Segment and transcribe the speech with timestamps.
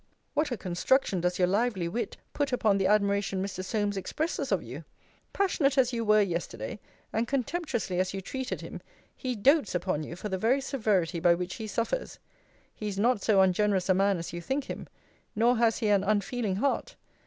[0.33, 3.63] What a construction does your lively wit put upon the admiration Mr.
[3.63, 4.83] Solmes expresses of you!
[5.31, 6.79] Passionate as you were yesterday,
[7.13, 8.81] and contemptuously as you treated him,
[9.15, 12.17] he dotes upon you for the very severity by which he suffers.
[12.73, 14.87] He is not so ungenerous a man as you think him:
[15.35, 16.95] nor has he an unfeeling heart.